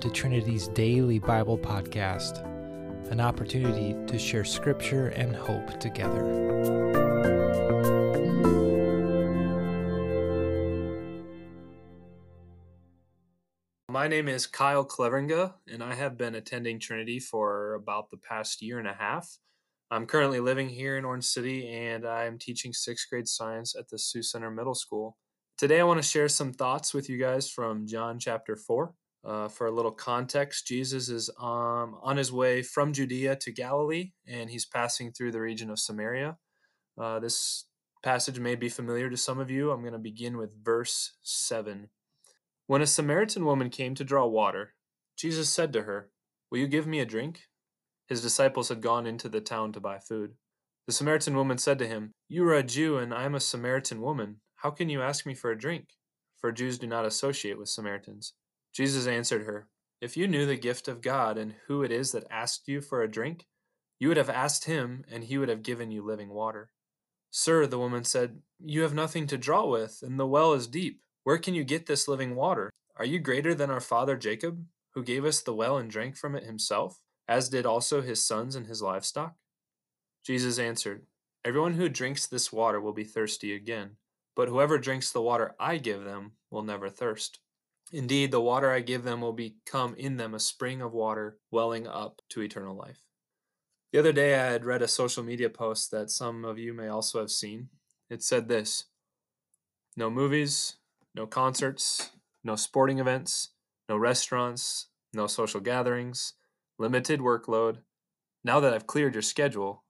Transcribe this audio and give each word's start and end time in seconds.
to 0.00 0.08
Trinity's 0.08 0.68
daily 0.68 1.18
Bible 1.18 1.58
podcast, 1.58 2.42
an 3.10 3.20
opportunity 3.20 3.94
to 4.06 4.18
share 4.18 4.46
scripture 4.46 5.08
and 5.08 5.36
hope 5.36 5.78
together. 5.78 6.24
My 13.90 14.08
name 14.08 14.28
is 14.28 14.46
Kyle 14.46 14.86
Cleveringa, 14.86 15.52
and 15.70 15.84
I 15.84 15.94
have 15.94 16.16
been 16.16 16.34
attending 16.34 16.78
Trinity 16.78 17.20
for 17.20 17.74
about 17.74 18.10
the 18.10 18.16
past 18.16 18.62
year 18.62 18.78
and 18.78 18.88
a 18.88 18.94
half. 18.94 19.36
I'm 19.90 20.06
currently 20.06 20.40
living 20.40 20.70
here 20.70 20.96
in 20.96 21.04
Orange 21.04 21.26
City, 21.26 21.68
and 21.68 22.06
I 22.06 22.24
am 22.24 22.38
teaching 22.38 22.72
sixth 22.72 23.10
grade 23.10 23.28
science 23.28 23.76
at 23.76 23.90
the 23.90 23.98
Sioux 23.98 24.22
Center 24.22 24.50
Middle 24.50 24.74
School. 24.74 25.18
Today, 25.58 25.80
I 25.80 25.84
want 25.84 25.98
to 25.98 26.08
share 26.08 26.28
some 26.28 26.54
thoughts 26.54 26.94
with 26.94 27.10
you 27.10 27.18
guys 27.18 27.50
from 27.50 27.86
John 27.86 28.18
chapter 28.18 28.56
4. 28.56 28.94
Uh, 29.22 29.48
for 29.48 29.66
a 29.66 29.70
little 29.70 29.90
context, 29.90 30.66
Jesus 30.66 31.08
is 31.10 31.28
um, 31.38 31.98
on 32.02 32.16
his 32.16 32.32
way 32.32 32.62
from 32.62 32.92
Judea 32.92 33.36
to 33.36 33.52
Galilee, 33.52 34.12
and 34.26 34.48
he's 34.48 34.64
passing 34.64 35.12
through 35.12 35.32
the 35.32 35.40
region 35.40 35.70
of 35.70 35.78
Samaria. 35.78 36.38
Uh, 36.98 37.18
this 37.18 37.66
passage 38.02 38.38
may 38.38 38.54
be 38.54 38.70
familiar 38.70 39.10
to 39.10 39.16
some 39.16 39.38
of 39.38 39.50
you. 39.50 39.70
I'm 39.70 39.82
going 39.82 39.92
to 39.92 39.98
begin 39.98 40.38
with 40.38 40.64
verse 40.64 41.18
7. 41.22 41.90
When 42.66 42.80
a 42.80 42.86
Samaritan 42.86 43.44
woman 43.44 43.68
came 43.68 43.94
to 43.96 44.04
draw 44.04 44.26
water, 44.26 44.74
Jesus 45.18 45.50
said 45.50 45.72
to 45.74 45.82
her, 45.82 46.10
Will 46.50 46.58
you 46.58 46.66
give 46.66 46.86
me 46.86 47.00
a 47.00 47.04
drink? 47.04 47.42
His 48.08 48.22
disciples 48.22 48.70
had 48.70 48.80
gone 48.80 49.06
into 49.06 49.28
the 49.28 49.40
town 49.40 49.72
to 49.72 49.80
buy 49.80 49.98
food. 49.98 50.34
The 50.86 50.92
Samaritan 50.92 51.36
woman 51.36 51.58
said 51.58 51.78
to 51.78 51.86
him, 51.86 52.12
You 52.28 52.48
are 52.48 52.54
a 52.54 52.62
Jew, 52.62 52.96
and 52.96 53.12
I 53.12 53.24
am 53.24 53.34
a 53.34 53.40
Samaritan 53.40 54.00
woman. 54.00 54.40
How 54.56 54.70
can 54.70 54.88
you 54.88 55.02
ask 55.02 55.26
me 55.26 55.34
for 55.34 55.50
a 55.50 55.58
drink? 55.58 55.90
For 56.38 56.52
Jews 56.52 56.78
do 56.78 56.86
not 56.86 57.04
associate 57.04 57.58
with 57.58 57.68
Samaritans. 57.68 58.32
Jesus 58.72 59.06
answered 59.06 59.44
her, 59.44 59.68
If 60.00 60.16
you 60.16 60.28
knew 60.28 60.46
the 60.46 60.56
gift 60.56 60.88
of 60.88 61.02
God 61.02 61.36
and 61.38 61.54
who 61.66 61.82
it 61.82 61.90
is 61.90 62.12
that 62.12 62.26
asked 62.30 62.68
you 62.68 62.80
for 62.80 63.02
a 63.02 63.10
drink, 63.10 63.46
you 63.98 64.08
would 64.08 64.16
have 64.16 64.30
asked 64.30 64.64
him, 64.64 65.04
and 65.10 65.24
he 65.24 65.36
would 65.36 65.48
have 65.48 65.62
given 65.62 65.90
you 65.90 66.02
living 66.02 66.30
water. 66.30 66.70
Sir, 67.30 67.66
the 67.66 67.78
woman 67.78 68.04
said, 68.04 68.40
You 68.58 68.82
have 68.82 68.94
nothing 68.94 69.26
to 69.28 69.38
draw 69.38 69.66
with, 69.66 70.02
and 70.02 70.18
the 70.18 70.26
well 70.26 70.52
is 70.52 70.66
deep. 70.66 71.02
Where 71.22 71.38
can 71.38 71.54
you 71.54 71.64
get 71.64 71.86
this 71.86 72.08
living 72.08 72.34
water? 72.34 72.70
Are 72.96 73.04
you 73.04 73.18
greater 73.18 73.54
than 73.54 73.70
our 73.70 73.80
father 73.80 74.16
Jacob, 74.16 74.64
who 74.94 75.02
gave 75.02 75.24
us 75.24 75.40
the 75.40 75.54
well 75.54 75.76
and 75.76 75.90
drank 75.90 76.16
from 76.16 76.34
it 76.34 76.44
himself, 76.44 77.00
as 77.28 77.48
did 77.48 77.66
also 77.66 78.00
his 78.00 78.26
sons 78.26 78.56
and 78.56 78.66
his 78.66 78.82
livestock? 78.82 79.34
Jesus 80.24 80.58
answered, 80.58 81.06
Everyone 81.44 81.74
who 81.74 81.88
drinks 81.88 82.26
this 82.26 82.52
water 82.52 82.80
will 82.80 82.92
be 82.92 83.04
thirsty 83.04 83.54
again. 83.54 83.96
But 84.34 84.48
whoever 84.48 84.78
drinks 84.78 85.10
the 85.10 85.22
water 85.22 85.54
I 85.58 85.78
give 85.78 86.04
them 86.04 86.32
will 86.50 86.62
never 86.62 86.88
thirst. 86.88 87.40
Indeed, 87.92 88.30
the 88.30 88.40
water 88.40 88.70
I 88.70 88.80
give 88.80 89.02
them 89.02 89.20
will 89.20 89.32
become 89.32 89.94
in 89.96 90.16
them 90.16 90.34
a 90.34 90.40
spring 90.40 90.80
of 90.80 90.92
water 90.92 91.38
welling 91.50 91.88
up 91.88 92.22
to 92.30 92.40
eternal 92.40 92.76
life. 92.76 93.00
The 93.92 93.98
other 93.98 94.12
day, 94.12 94.34
I 94.34 94.52
had 94.52 94.64
read 94.64 94.82
a 94.82 94.88
social 94.88 95.24
media 95.24 95.50
post 95.50 95.90
that 95.90 96.10
some 96.10 96.44
of 96.44 96.58
you 96.58 96.72
may 96.72 96.86
also 96.86 97.18
have 97.18 97.30
seen. 97.30 97.68
It 98.08 98.22
said 98.22 98.48
this 98.48 98.84
No 99.96 100.08
movies, 100.08 100.76
no 101.14 101.26
concerts, 101.26 102.10
no 102.44 102.54
sporting 102.54 103.00
events, 103.00 103.50
no 103.88 103.96
restaurants, 103.96 104.86
no 105.12 105.26
social 105.26 105.60
gatherings, 105.60 106.34
limited 106.78 107.18
workload. 107.18 107.78
Now 108.44 108.60
that 108.60 108.72
I've 108.72 108.86
cleared 108.86 109.14
your 109.14 109.22
schedule, 109.22 109.82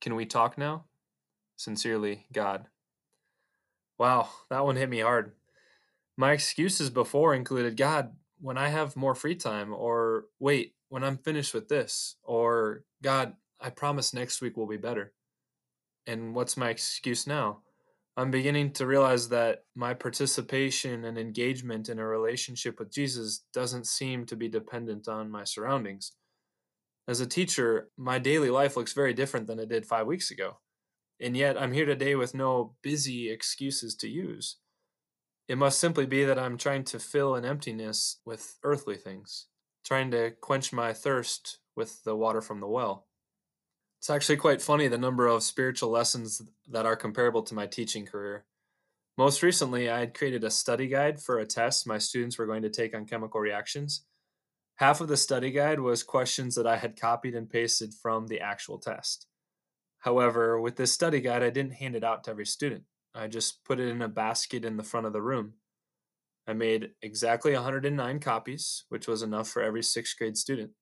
can 0.00 0.16
we 0.16 0.26
talk 0.26 0.58
now? 0.58 0.86
Sincerely, 1.56 2.26
God. 2.32 2.66
Wow, 3.98 4.28
that 4.50 4.64
one 4.64 4.76
hit 4.76 4.90
me 4.90 5.00
hard. 5.00 5.32
My 6.16 6.32
excuses 6.32 6.90
before 6.90 7.34
included 7.34 7.76
God, 7.76 8.12
when 8.40 8.56
I 8.56 8.68
have 8.68 8.96
more 8.96 9.14
free 9.14 9.34
time, 9.34 9.74
or 9.74 10.24
wait, 10.38 10.74
when 10.88 11.04
I'm 11.04 11.18
finished 11.18 11.52
with 11.52 11.68
this, 11.68 12.16
or 12.22 12.84
God, 13.02 13.34
I 13.60 13.70
promise 13.70 14.14
next 14.14 14.40
week 14.40 14.56
will 14.56 14.66
be 14.66 14.76
better. 14.76 15.12
And 16.06 16.34
what's 16.34 16.56
my 16.56 16.70
excuse 16.70 17.26
now? 17.26 17.60
I'm 18.16 18.30
beginning 18.30 18.72
to 18.74 18.86
realize 18.86 19.28
that 19.28 19.64
my 19.74 19.92
participation 19.92 21.04
and 21.04 21.18
engagement 21.18 21.90
in 21.90 21.98
a 21.98 22.06
relationship 22.06 22.78
with 22.78 22.90
Jesus 22.90 23.44
doesn't 23.52 23.86
seem 23.86 24.24
to 24.26 24.36
be 24.36 24.48
dependent 24.48 25.06
on 25.06 25.30
my 25.30 25.44
surroundings. 25.44 26.12
As 27.06 27.20
a 27.20 27.26
teacher, 27.26 27.90
my 27.98 28.18
daily 28.18 28.48
life 28.48 28.74
looks 28.76 28.94
very 28.94 29.12
different 29.12 29.46
than 29.46 29.58
it 29.58 29.68
did 29.68 29.84
five 29.84 30.06
weeks 30.06 30.30
ago. 30.30 30.58
And 31.20 31.36
yet 31.36 31.60
I'm 31.60 31.72
here 31.72 31.84
today 31.84 32.14
with 32.14 32.34
no 32.34 32.74
busy 32.82 33.30
excuses 33.30 33.94
to 33.96 34.08
use. 34.08 34.56
It 35.48 35.58
must 35.58 35.78
simply 35.78 36.06
be 36.06 36.24
that 36.24 36.38
I'm 36.38 36.58
trying 36.58 36.84
to 36.84 36.98
fill 36.98 37.34
an 37.34 37.44
emptiness 37.44 38.18
with 38.24 38.58
earthly 38.64 38.96
things, 38.96 39.46
trying 39.84 40.10
to 40.10 40.32
quench 40.40 40.72
my 40.72 40.92
thirst 40.92 41.58
with 41.76 42.02
the 42.02 42.16
water 42.16 42.40
from 42.40 42.60
the 42.60 42.66
well. 42.66 43.06
It's 43.98 44.10
actually 44.10 44.36
quite 44.36 44.60
funny 44.60 44.88
the 44.88 44.98
number 44.98 45.26
of 45.26 45.42
spiritual 45.42 45.90
lessons 45.90 46.42
that 46.68 46.86
are 46.86 46.96
comparable 46.96 47.42
to 47.44 47.54
my 47.54 47.66
teaching 47.66 48.06
career. 48.06 48.44
Most 49.16 49.42
recently, 49.42 49.88
I 49.88 50.00
had 50.00 50.14
created 50.14 50.44
a 50.44 50.50
study 50.50 50.88
guide 50.88 51.20
for 51.20 51.38
a 51.38 51.46
test 51.46 51.86
my 51.86 51.98
students 51.98 52.38
were 52.38 52.46
going 52.46 52.62
to 52.62 52.70
take 52.70 52.94
on 52.94 53.06
chemical 53.06 53.40
reactions. 53.40 54.04
Half 54.76 55.00
of 55.00 55.08
the 55.08 55.16
study 55.16 55.50
guide 55.52 55.80
was 55.80 56.02
questions 56.02 56.54
that 56.56 56.66
I 56.66 56.76
had 56.76 57.00
copied 57.00 57.34
and 57.34 57.48
pasted 57.48 57.94
from 57.94 58.26
the 58.26 58.40
actual 58.40 58.78
test. 58.78 59.26
However, 60.00 60.60
with 60.60 60.76
this 60.76 60.92
study 60.92 61.20
guide, 61.20 61.42
I 61.42 61.50
didn't 61.50 61.74
hand 61.74 61.96
it 61.96 62.04
out 62.04 62.24
to 62.24 62.30
every 62.30 62.46
student. 62.46 62.84
I 63.16 63.28
just 63.28 63.64
put 63.64 63.80
it 63.80 63.88
in 63.88 64.02
a 64.02 64.08
basket 64.08 64.64
in 64.64 64.76
the 64.76 64.82
front 64.82 65.06
of 65.06 65.12
the 65.12 65.22
room. 65.22 65.54
I 66.46 66.52
made 66.52 66.90
exactly 67.02 67.54
109 67.54 68.20
copies, 68.20 68.84
which 68.88 69.08
was 69.08 69.22
enough 69.22 69.48
for 69.48 69.62
every 69.62 69.82
sixth 69.82 70.16
grade 70.18 70.36
student. 70.36 70.72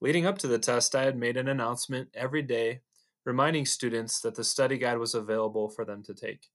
Leading 0.00 0.26
up 0.26 0.38
to 0.38 0.48
the 0.48 0.58
test, 0.58 0.94
I 0.94 1.04
had 1.04 1.16
made 1.16 1.36
an 1.36 1.48
announcement 1.48 2.08
every 2.14 2.42
day 2.42 2.80
reminding 3.24 3.66
students 3.66 4.20
that 4.20 4.34
the 4.34 4.44
study 4.44 4.76
guide 4.76 4.98
was 4.98 5.14
available 5.14 5.68
for 5.68 5.84
them 5.84 6.02
to 6.02 6.14
take. 6.14 6.48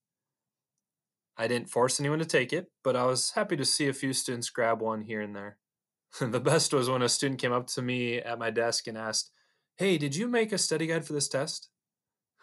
I 1.38 1.48
didn't 1.48 1.70
force 1.70 2.00
anyone 2.00 2.20
to 2.20 2.26
take 2.26 2.52
it, 2.52 2.68
but 2.84 2.96
I 2.96 3.06
was 3.06 3.32
happy 3.32 3.56
to 3.58 3.66
see 3.66 3.88
a 3.88 3.94
few 3.94 4.12
students 4.12 4.50
grab 4.50 4.82
one 4.82 5.02
here 5.02 5.22
and 5.22 5.36
there. 5.36 5.58
the 6.20 6.40
best 6.40 6.74
was 6.74 6.90
when 6.90 7.02
a 7.02 7.10
student 7.10 7.40
came 7.40 7.54
up 7.54 7.68
to 7.68 7.82
me 7.82 8.18
at 8.18 8.40
my 8.40 8.50
desk 8.50 8.88
and 8.88 8.98
asked, 8.98 9.32
Hey, 9.78 9.98
did 9.98 10.16
you 10.16 10.28
make 10.28 10.52
a 10.52 10.58
study 10.58 10.88
guide 10.88 11.06
for 11.06 11.14
this 11.14 11.30
test? 11.30 11.70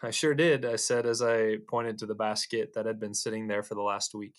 I 0.03 0.11
sure 0.11 0.35
did, 0.35 0.65
I 0.65 0.75
said 0.75 1.05
as 1.05 1.21
I 1.21 1.57
pointed 1.67 1.97
to 1.99 2.05
the 2.05 2.15
basket 2.15 2.73
that 2.73 2.85
had 2.85 2.99
been 2.99 3.13
sitting 3.13 3.47
there 3.47 3.63
for 3.63 3.75
the 3.75 3.81
last 3.81 4.13
week. 4.13 4.35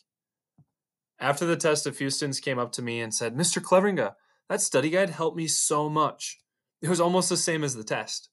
After 1.18 1.46
the 1.46 1.56
test, 1.56 1.86
a 1.86 1.92
few 1.92 2.10
students 2.10 2.40
came 2.40 2.58
up 2.58 2.72
to 2.72 2.82
me 2.82 3.00
and 3.00 3.12
said, 3.12 3.34
Mr. 3.34 3.60
Cleveringa, 3.62 4.14
that 4.48 4.60
study 4.60 4.90
guide 4.90 5.10
helped 5.10 5.36
me 5.36 5.48
so 5.48 5.88
much. 5.88 6.38
It 6.82 6.88
was 6.88 7.00
almost 7.00 7.28
the 7.28 7.36
same 7.36 7.64
as 7.64 7.74
the 7.74 7.84
test. 7.84 8.28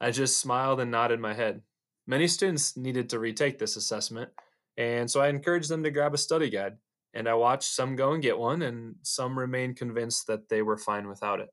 I 0.00 0.10
just 0.10 0.38
smiled 0.38 0.80
and 0.80 0.90
nodded 0.90 1.20
my 1.20 1.34
head. 1.34 1.62
Many 2.06 2.26
students 2.26 2.76
needed 2.76 3.08
to 3.10 3.18
retake 3.18 3.58
this 3.58 3.76
assessment, 3.76 4.30
and 4.76 5.10
so 5.10 5.20
I 5.20 5.28
encouraged 5.28 5.70
them 5.70 5.82
to 5.84 5.90
grab 5.90 6.14
a 6.14 6.18
study 6.18 6.50
guide. 6.50 6.76
And 7.14 7.28
I 7.28 7.34
watched 7.34 7.70
some 7.70 7.96
go 7.96 8.12
and 8.12 8.22
get 8.22 8.38
one, 8.38 8.62
and 8.62 8.96
some 9.02 9.38
remain 9.38 9.74
convinced 9.74 10.26
that 10.26 10.48
they 10.48 10.62
were 10.62 10.76
fine 10.76 11.08
without 11.08 11.40
it. 11.40 11.48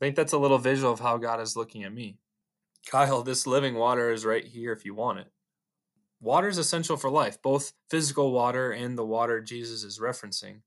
I 0.00 0.04
think 0.04 0.16
that's 0.16 0.32
a 0.32 0.38
little 0.38 0.58
visual 0.58 0.92
of 0.92 1.00
how 1.00 1.16
God 1.16 1.40
is 1.40 1.56
looking 1.56 1.84
at 1.84 1.92
me. 1.92 2.18
Kyle, 2.86 3.22
this 3.22 3.46
living 3.46 3.74
water 3.74 4.12
is 4.12 4.24
right 4.24 4.44
here 4.44 4.72
if 4.72 4.84
you 4.84 4.94
want 4.94 5.18
it. 5.18 5.26
Water 6.20 6.48
is 6.48 6.58
essential 6.58 6.96
for 6.96 7.10
life, 7.10 7.42
both 7.42 7.72
physical 7.90 8.32
water 8.32 8.70
and 8.70 8.96
the 8.96 9.04
water 9.04 9.40
Jesus 9.40 9.82
is 9.82 9.98
referencing. 9.98 10.60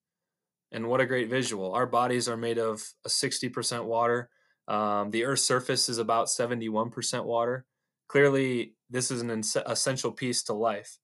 And 0.71 0.87
what 0.87 1.01
a 1.01 1.05
great 1.05 1.29
visual. 1.29 1.73
Our 1.73 1.87
bodies 1.87 2.29
are 2.29 2.37
made 2.37 2.59
of 2.59 2.83
a 3.05 3.09
60% 3.09 3.85
water. 3.85 4.29
Um, 4.67 5.09
the 5.09 5.25
Earth's 5.25 5.43
surface 5.43 5.89
is 5.89 5.97
about 5.97 6.27
71% 6.27 7.25
water. 7.25 7.65
Clearly, 8.07 8.75
this 8.89 9.09
is 9.09 9.21
an 9.21 9.43
essential 9.65 10.11
piece 10.11 10.43
to 10.43 10.53
life. 10.53 10.99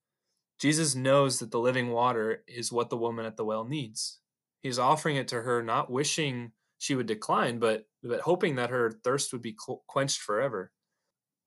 Jesus 0.60 0.96
knows 0.96 1.40
that 1.40 1.52
the 1.52 1.60
living 1.60 1.90
water 1.90 2.44
is 2.48 2.72
what 2.72 2.90
the 2.90 2.98
woman 2.98 3.26
at 3.26 3.38
the 3.38 3.46
well 3.46 3.66
needs. 3.66 4.20
He's 4.62 4.80
offering 4.80 5.16
it 5.16 5.28
to 5.30 5.42
her, 5.42 5.64
not 5.64 5.90
wishing 5.90 6.52
she 6.78 6.94
would 6.94 7.08
decline, 7.08 7.58
but, 7.60 7.86
but 8.04 8.22
hoping 8.22 8.56
that 8.56 8.70
her 8.70 8.92
thirst 9.04 9.34
would 9.34 9.42
be 9.42 9.56
quenched 9.88 10.22
forever 10.22 10.72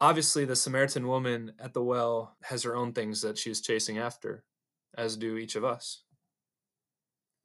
obviously 0.01 0.45
the 0.45 0.57
Samaritan 0.57 1.07
woman 1.07 1.53
at 1.59 1.75
the 1.75 1.83
well 1.83 2.37
has 2.43 2.63
her 2.63 2.77
own 2.77 2.93
things 2.93 3.23
that 3.23 3.39
she's 3.39 3.61
chasing 3.61 3.99
after, 3.99 4.45
as 4.97 5.17
do 5.17 5.37
each 5.37 5.57
of 5.57 5.65
us. 5.65 6.03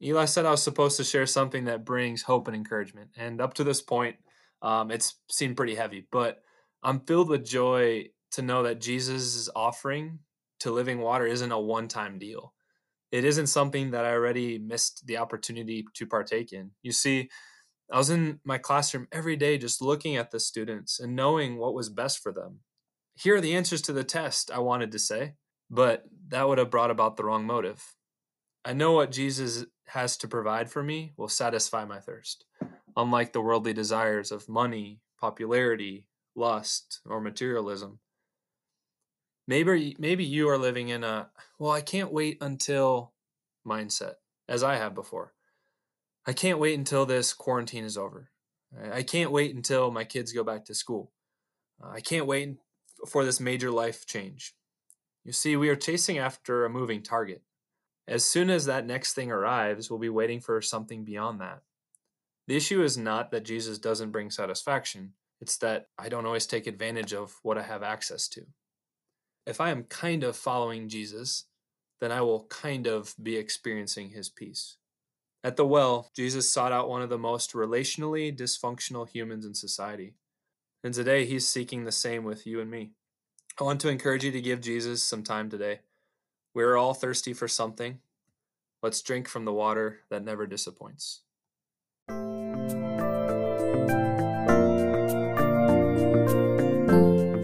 Eli 0.02 0.24
said 0.24 0.44
I 0.44 0.50
was 0.50 0.62
supposed 0.62 0.96
to 0.98 1.04
share 1.04 1.26
something 1.26 1.64
that 1.64 1.84
brings 1.84 2.22
hope 2.22 2.46
and 2.46 2.56
encouragement. 2.56 3.10
And 3.16 3.40
up 3.40 3.54
to 3.54 3.64
this 3.64 3.80
point, 3.80 4.16
um, 4.60 4.90
it's 4.90 5.16
seemed 5.30 5.56
pretty 5.56 5.74
heavy, 5.74 6.06
but 6.10 6.42
I'm 6.82 7.00
filled 7.00 7.28
with 7.28 7.44
joy 7.44 8.08
to 8.32 8.42
know 8.42 8.64
that 8.64 8.80
Jesus' 8.80 9.48
offering 9.54 10.18
to 10.60 10.70
living 10.70 10.98
water 10.98 11.26
isn't 11.26 11.52
a 11.52 11.58
one 11.58 11.88
time 11.88 12.18
deal. 12.18 12.52
It 13.12 13.24
isn't 13.24 13.46
something 13.46 13.92
that 13.92 14.04
I 14.04 14.12
already 14.12 14.58
missed 14.58 15.06
the 15.06 15.18
opportunity 15.18 15.84
to 15.94 16.06
partake 16.06 16.52
in. 16.52 16.72
You 16.82 16.92
see, 16.92 17.30
I 17.92 17.98
was 17.98 18.10
in 18.10 18.40
my 18.44 18.58
classroom 18.58 19.08
every 19.12 19.36
day 19.36 19.58
just 19.58 19.82
looking 19.82 20.16
at 20.16 20.30
the 20.30 20.40
students 20.40 20.98
and 20.98 21.14
knowing 21.14 21.56
what 21.56 21.74
was 21.74 21.88
best 21.88 22.20
for 22.20 22.32
them. 22.32 22.60
Here 23.14 23.36
are 23.36 23.40
the 23.40 23.54
answers 23.54 23.82
to 23.82 23.92
the 23.92 24.04
test, 24.04 24.50
I 24.50 24.58
wanted 24.58 24.90
to 24.92 24.98
say, 24.98 25.34
but 25.70 26.04
that 26.28 26.48
would 26.48 26.58
have 26.58 26.70
brought 26.70 26.90
about 26.90 27.16
the 27.16 27.24
wrong 27.24 27.46
motive. 27.46 27.94
I 28.64 28.72
know 28.72 28.92
what 28.92 29.12
Jesus 29.12 29.66
has 29.88 30.16
to 30.18 30.28
provide 30.28 30.70
for 30.70 30.82
me 30.82 31.12
will 31.16 31.28
satisfy 31.28 31.84
my 31.84 32.00
thirst, 32.00 32.46
unlike 32.96 33.32
the 33.32 33.42
worldly 33.42 33.74
desires 33.74 34.32
of 34.32 34.48
money, 34.48 35.00
popularity, 35.20 36.06
lust, 36.34 37.00
or 37.06 37.20
materialism. 37.20 38.00
Maybe 39.46 39.94
maybe 39.98 40.24
you 40.24 40.48
are 40.48 40.56
living 40.56 40.88
in 40.88 41.04
a 41.04 41.28
well, 41.58 41.70
I 41.70 41.82
can't 41.82 42.12
wait 42.12 42.38
until 42.40 43.12
mindset, 43.66 44.14
as 44.48 44.62
I 44.62 44.76
have 44.76 44.94
before. 44.94 45.34
I 46.26 46.32
can't 46.32 46.58
wait 46.58 46.78
until 46.78 47.04
this 47.04 47.32
quarantine 47.32 47.84
is 47.84 47.98
over. 47.98 48.30
I 48.92 49.02
can't 49.02 49.30
wait 49.30 49.54
until 49.54 49.90
my 49.90 50.04
kids 50.04 50.32
go 50.32 50.42
back 50.42 50.64
to 50.64 50.74
school. 50.74 51.12
Uh, 51.82 51.90
I 51.90 52.00
can't 52.00 52.26
wait 52.26 52.56
for 53.06 53.24
this 53.24 53.40
major 53.40 53.70
life 53.70 54.06
change. 54.06 54.54
You 55.24 55.32
see, 55.32 55.56
we 55.56 55.68
are 55.68 55.76
chasing 55.76 56.18
after 56.18 56.64
a 56.64 56.70
moving 56.70 57.02
target. 57.02 57.42
As 58.06 58.24
soon 58.24 58.50
as 58.50 58.66
that 58.66 58.86
next 58.86 59.14
thing 59.14 59.30
arrives, 59.30 59.88
we'll 59.88 59.98
be 59.98 60.08
waiting 60.08 60.40
for 60.40 60.60
something 60.60 61.04
beyond 61.04 61.40
that. 61.40 61.62
The 62.46 62.56
issue 62.56 62.82
is 62.82 62.98
not 62.98 63.30
that 63.30 63.44
Jesus 63.44 63.78
doesn't 63.78 64.10
bring 64.10 64.30
satisfaction, 64.30 65.12
it's 65.40 65.56
that 65.58 65.88
I 65.98 66.08
don't 66.08 66.26
always 66.26 66.46
take 66.46 66.66
advantage 66.66 67.12
of 67.12 67.34
what 67.42 67.58
I 67.58 67.62
have 67.62 67.82
access 67.82 68.28
to. 68.28 68.42
If 69.46 69.60
I 69.60 69.70
am 69.70 69.84
kind 69.84 70.24
of 70.24 70.36
following 70.36 70.88
Jesus, 70.88 71.44
then 72.00 72.12
I 72.12 72.20
will 72.20 72.44
kind 72.44 72.86
of 72.86 73.14
be 73.22 73.36
experiencing 73.36 74.10
his 74.10 74.28
peace. 74.28 74.76
At 75.44 75.56
the 75.56 75.66
well, 75.66 76.10
Jesus 76.16 76.50
sought 76.50 76.72
out 76.72 76.88
one 76.88 77.02
of 77.02 77.10
the 77.10 77.18
most 77.18 77.52
relationally 77.52 78.34
dysfunctional 78.34 79.06
humans 79.06 79.44
in 79.44 79.52
society. 79.52 80.14
And 80.82 80.94
today, 80.94 81.26
he's 81.26 81.46
seeking 81.46 81.84
the 81.84 81.92
same 81.92 82.24
with 82.24 82.46
you 82.46 82.60
and 82.60 82.70
me. 82.70 82.92
I 83.60 83.64
want 83.64 83.82
to 83.82 83.90
encourage 83.90 84.24
you 84.24 84.32
to 84.32 84.40
give 84.40 84.62
Jesus 84.62 85.02
some 85.02 85.22
time 85.22 85.50
today. 85.50 85.80
We're 86.54 86.78
all 86.78 86.94
thirsty 86.94 87.34
for 87.34 87.46
something. 87.46 87.98
Let's 88.82 89.02
drink 89.02 89.28
from 89.28 89.44
the 89.44 89.52
water 89.52 90.00
that 90.08 90.24
never 90.24 90.46
disappoints. 90.46 91.20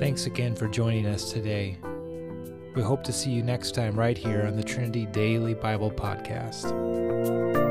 Thanks 0.00 0.24
again 0.24 0.56
for 0.56 0.68
joining 0.68 1.04
us 1.04 1.30
today. 1.30 1.78
We 2.74 2.80
hope 2.82 3.04
to 3.04 3.12
see 3.12 3.30
you 3.30 3.42
next 3.42 3.74
time 3.74 3.94
right 3.94 4.16
here 4.16 4.46
on 4.46 4.56
the 4.56 4.64
Trinity 4.64 5.04
Daily 5.04 5.52
Bible 5.52 5.90
Podcast. 5.90 7.69